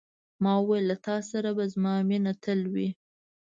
[0.43, 2.89] ما وویل، له تا سره به زما مینه تل وي.